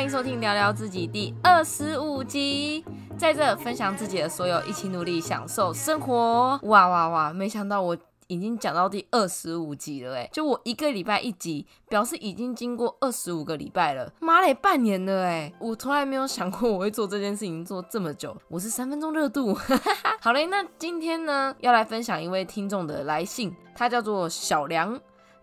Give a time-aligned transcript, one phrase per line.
[0.00, 2.82] 欢迎收听聊聊自己第二十五集，
[3.18, 6.58] 在这分享自己的所有，一起努力享受生活。
[6.62, 7.32] 哇哇哇！
[7.34, 7.94] 没想到我
[8.26, 19.54] 已经讲到第二十五集了，哎，就我一个礼拜一集，表示已经经过二十五个礼拜了，妈嘞，半年了，哎，我从来没有想过我会做这件事情做这么久，我是三分钟热度。
[20.22, 24.98] 好嘞，那今天呢，要来分享一位听众的来信，他叫做小梁。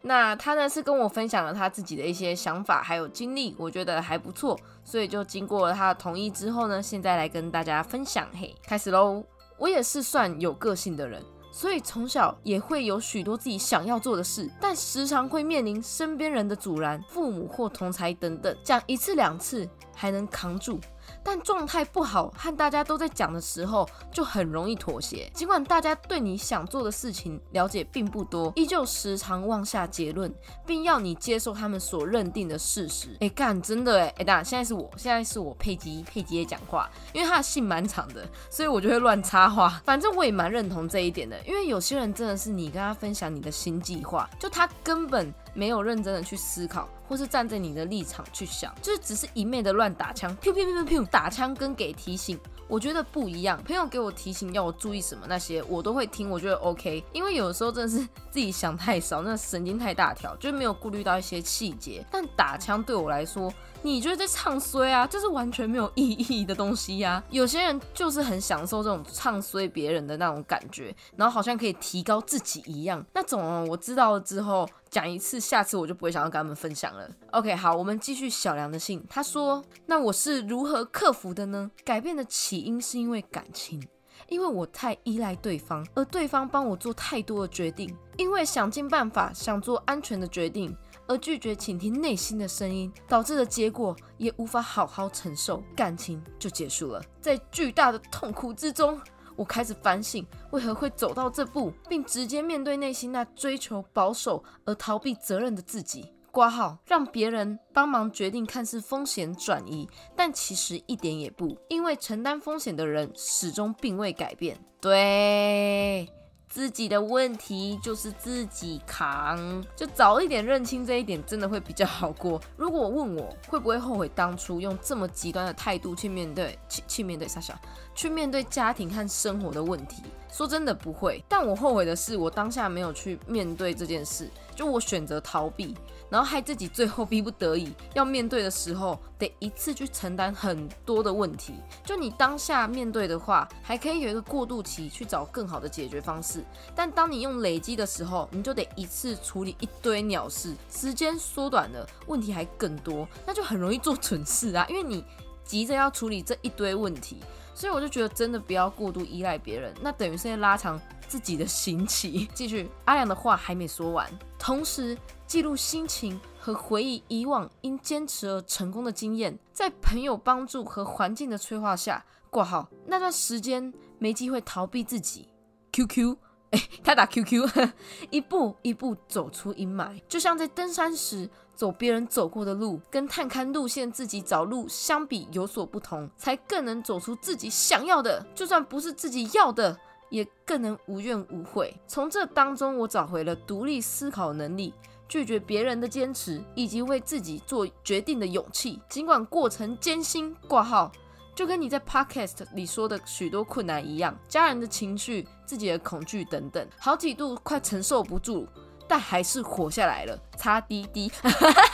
[0.07, 8.25] 那他呢是跟我分享了他自己的一些想法还有经历，我觉得还不错，所以就经过了他的同意之后呢，现在来跟大家分享。
[8.33, 9.21] 嘿，开始喽！
[9.57, 11.21] 我也是算有个性的人，
[11.52, 19.67] 所以从小也会有许多自己想要做的事，但时常会面临身边人的阻拦、父母或同才等等，讲一次两次
[19.98, 20.80] 还能扛住。
[21.24, 25.30] 但状态不好和大家都在讲的时候，就很容易妥协。
[25.34, 30.34] 尽管大家对你想做的事情了解并不多，依旧时常妄下结论，
[30.66, 33.16] 并要你接受他们所认定的事实。
[33.22, 39.82] 哎，干，真的哎，哎，当现在是我，现在是我佩吉，佩吉也讲话，因为他的信蛮长的，所以我就会乱插话。
[39.86, 45.34] 反正我也蛮认同这一点的，因为有些人真的是你跟他分享你的新计划，就他根本。
[45.54, 53.61] 没有认真的去思考，或是站在你的立场去想，就是只是一昧的乱打枪，噗噗噗噗噗，打枪跟给提醒，我觉得不一样。
[53.64, 57.03] 朋友给我提醒要我注意什么，那些我都会听，我觉得 OK。
[57.14, 62.05] 因为有时候真的是自己想太少，那神经太大条，就是没有顾虑到一些细节。
[62.11, 63.52] 但打枪对我来说。
[63.83, 65.05] 你觉得在唱衰啊？
[65.05, 67.23] 这是完全没有意义的东西呀！
[67.30, 73.05] 有些人就是很享受这种唱衰别人的那种感觉，然后好像可以提高自己一样。
[73.14, 77.09] 那种我知道了之后讲一次，下次我就不会想要跟他们分享了。
[77.31, 79.05] OK，好，我们继续小梁的信。
[79.09, 81.69] 他说：“那我是如何克服的呢？
[81.83, 83.81] 改变的起因是因为感情，
[84.30, 90.75] 因为我太依赖对方，而对方帮我做太多的决定，因为想尽办法想做安全的决定。”
[91.09, 97.02] 而拒绝倾听内心的声音，导致的结果也无法好好承受，感情就结束了。
[97.21, 98.99] 在巨大的痛苦之中，
[99.37, 106.11] 我开始反省为何会走到这步，并直接面对内心那追求保守而逃避责任的自己。
[106.30, 114.59] 挂号让别人帮忙决定，看似风险转移，但其实一点也不，因为承担风险的人始终并未改变。
[114.81, 116.08] 对。
[116.49, 122.41] 自己的问题就是自己扛，就早一点认清这一点，真的会比较好过。
[122.55, 127.53] 如果我问我会不会后悔当初用这么极端的态度去面对，去去面对莎莎，
[127.93, 131.24] 去面对家庭和生活的问题，说真的不会。
[131.27, 135.75] 但我后悔的是，我当下没有去面对这件事，就我选择逃避。
[136.10, 141.56] 然后害自己最后逼不得已要面对的时候，得一次去承担很多的问题。
[141.83, 146.42] 就你当下面对的话，还可以有一个过渡期去找更好的解决方式。
[146.74, 154.65] 但当你用累积的时候，你就得一次处理一堆鸟事，时间缩短了，问题还更多，那就很容易做蠢事啊！
[154.69, 155.04] 因为你
[155.44, 157.18] 急着要处理这一堆问题，
[157.57, 162.30] 所以我就觉得真的不要过度依赖别人，那等于是在拉长自己的刑期。
[162.36, 164.07] 继续，阿良的话还没说完，
[164.38, 164.95] 同时。
[165.25, 175.28] 记录心情和回忆以往因坚持而成功的经验，在朋友帮助和环境的催化下，挂号那段时间没机会逃避自己。
[175.74, 176.16] QQ，
[176.51, 177.45] 哎，他打 QQ，
[178.10, 189.75] 一步一步走出阴霾，就像在登山时走别人走过的路，跟探勘路线自己找路相比有所不同，才更能走出自己想要的，就算不是自己要的，
[190.12, 191.75] 也更能无怨无悔。
[191.88, 194.72] 从这当中，我找回了独立思考能力。
[195.10, 200.36] 拒绝别人的坚持，以及为自己做决定的勇气，尽管过程艰辛。
[200.50, 200.92] 挂号，
[201.34, 208.45] 就跟你在 podcast 里说的许多困难一样，家人的情绪、自己的恐惧等等，好几度快承受不住，
[208.88, 210.18] 但还是活下来了。
[210.38, 211.12] 擦滴滴，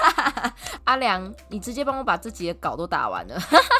[0.86, 3.38] 阿良，你直接帮我把这几页稿都打完了，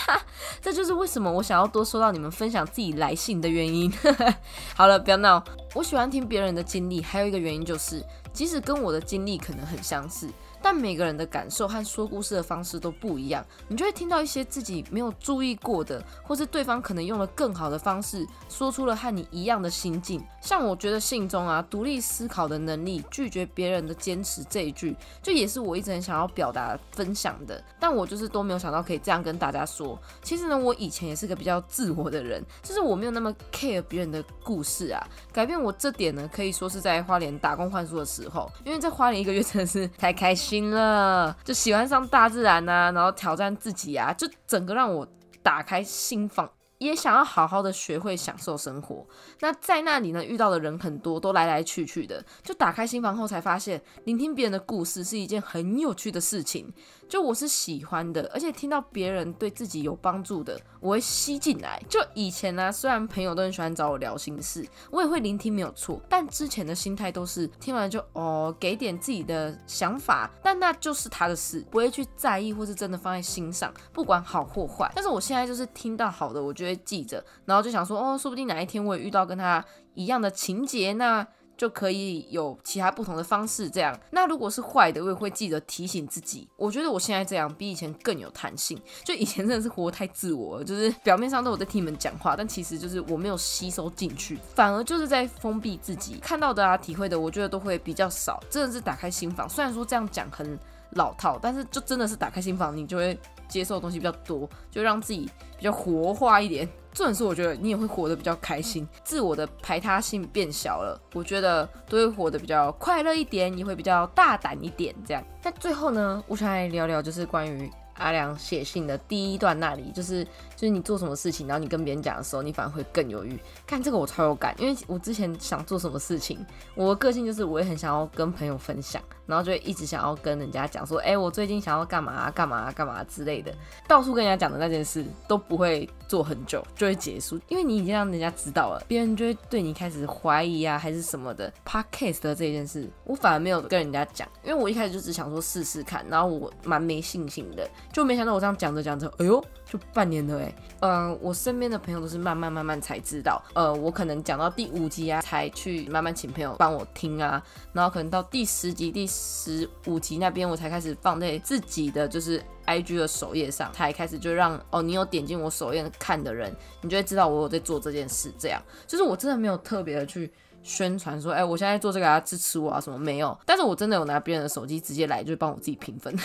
[0.62, 3.92] 这就是为什么我想要多收到你们分享自己来信的原因。
[4.76, 5.44] 好了，不要闹，
[5.74, 8.04] 我喜欢听别人的经历，还有一个原因就是。
[8.34, 10.28] 即使跟我的经历可能很相似。
[10.64, 20.24] 但每个人的感受和说故事的方式都不一样，你就会听到一些自己没有注意过的，或是对方可能用了更好的方式说出了和你一样的心境。
[20.40, 27.62] 像我觉得信中啊，独立思考的能力，拒绝别人的坚持这一句，就也是我一直很想要表达分享的。
[27.78, 30.00] 但我就是都没有想到可以这样跟大家说。
[30.22, 35.06] 其实呢，我以前也是个比较自我的人，就是我没有那么 care 别人的故事啊。
[35.34, 40.53] 改变我这点呢，可以说是在花莲打工换书的时候，因为在花莲一个月真的是太开心。
[40.54, 45.08] 行了，就喜欢上大自然呐，然后挑战自己啊，就整个让我
[45.42, 46.48] 打开心房，
[46.84, 49.06] 也想要好好的学会享受生活。
[49.40, 52.24] 那在那里呢，遇到的人很多，都来来去去的。
[52.42, 56.72] 就打开心房后，才发现聆听别人的故事是一件很有趣的事情。
[57.08, 61.80] 就我是喜欢的，而且听到别人对自己有帮助的，我会吸进来。
[61.88, 66.02] 就以前呢，虽然朋友都很喜欢找我聊心事，我也会聆听，没有错。
[66.10, 74.92] 但之前的心态都是听完就哦，给点自己的想法，但那就是他的事，不会去在意或是真的放在心上，不管好或坏。
[74.96, 81.26] 但是我现在就是听到好的，我觉得会记着，然后就想说哦，说不定哪一天我也遇到跟他一样的情节，那。
[81.56, 83.98] 就可以有其他不同的方式，这样。
[84.10, 86.50] 那如果是坏的，我也会记得提醒自己。
[86.58, 88.78] 我觉得我现在这样比以前更有弹性。
[89.06, 96.18] 就以前真的是活得太自我了，就是表面上都有在听你们讲话，但其实就是我没有吸收进去，反而就是在封闭自己。
[96.20, 98.42] 看到的啊，体会的，我觉得都会比较少。
[98.50, 100.58] 真的是打开心房，虽然说这样讲很
[100.94, 103.18] 老套，但是就真的是打开心房，你就会
[103.54, 106.68] 接受的东西比较多，就让自己比较活化一点。
[106.92, 114.94] 这种是，我觉得你也会活得比较开心，自我的排他性变小了，我觉得都会活得比较快乐一点，也会比较大胆一点。
[115.06, 120.26] 这样，那最后呢，我想来聊聊，就是关于阿良写信的第一段那里，就是
[120.64, 123.38] 就是你做什么事情，然后你跟别人讲的时候，你反而会更犹豫。
[123.68, 126.40] 看这个我超有感，因为我之前想做什么事情，
[126.74, 129.04] 我的个性就是我也很想要跟朋友分享。
[129.26, 133.54] 然后就一直想要跟人家讲说，哎，我最近想要干嘛干嘛干嘛之类的，
[133.88, 141.52] 到处跟人家讲的那件事都不会做很久就会结束，因为你已经让人家知道了，别人就会对你开始怀疑啊，还是什么的。
[141.66, 150.54] Podcast 的这件事，我反而没有跟人家讲，因为我一开始就只想说试试看，然后我蛮没信心的，就没想到我这样讲着讲着，哎呦，就半年了哎。
[150.82, 159.08] 嗯，我身边的朋友都是慢慢慢慢才知道，呃，我可能讲到第五集啊，才去慢慢请朋友帮我听啊，然后可能到第十集第。
[159.14, 168.32] 十五集那边我才开始放在自己的就是 I G 的首页上，才开始就让哦，你有点进我首页看的人，你就会知道我有在做这件事。
[168.40, 170.32] 这样就是我真的没有特别的去
[170.64, 173.38] 宣传说，哎，我现在做这个啊，支持我啊什么没有。
[173.46, 176.16] 但是我真的有拿别人的手机直接来，就帮我自己评分，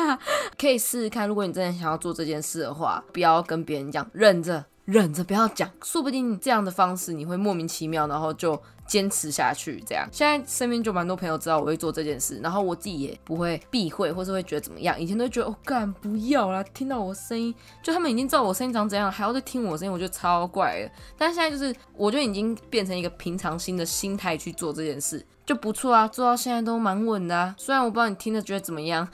[0.58, 1.28] 可以试试看。
[1.28, 4.64] 如果你真的想要做这件事的话，不要跟别人讲，忍着。
[4.92, 9.82] 忍着不要讲，说不定这样的方式你会莫名其妙，然后就坚持下去。
[9.86, 15.00] 这样，现在身边就蛮多朋友知道我会做这件事，然后我自己也不会避讳，或是会觉得怎么样。
[15.00, 20.90] 以前都觉得哦，干不要啦，听到我声音，就他们已经知道我声音长怎样，还要再听我声音，我觉得超怪的。
[21.16, 27.54] 但现在就是，我就已经变成一个平常心的心态去做这件事，就不错啊，做到现在都蛮稳的。
[27.56, 29.08] 虽然我不知道你听着觉得怎么样，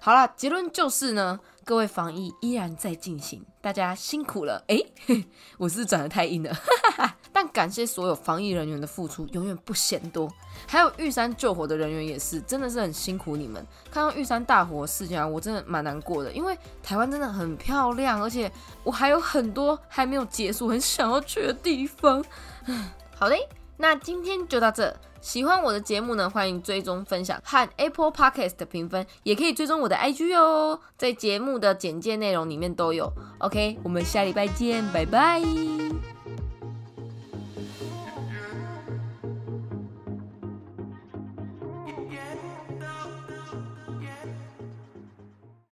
[0.00, 1.40] 好了，结论就是呢。
[1.64, 4.62] 各位防疫依然在进行，大家辛苦了。
[4.68, 4.78] 哎，
[5.56, 6.54] 我是转的太硬了，
[7.32, 10.30] 但感谢所有防疫人员的付出，永远不嫌多。
[10.68, 13.66] 还有玉山救火的人员也是，真的是很辛苦你们。
[13.90, 18.52] 看到玉山大火事件，我真的蛮难过的，因为台湾真的很漂亮，而且
[18.82, 22.22] 我还有很多还没有结束很想要去的地方。
[23.16, 23.38] 好嘞，
[23.78, 24.94] 那今天就到这。
[25.24, 33.10] 喜欢我的节目呢，欢迎追踪分享和 Apple Podcast 的评分，也可以追踪我的 IG 哦，在节目的简介内容里面都有。
[33.38, 35.73] OK，我们下礼拜见，拜拜。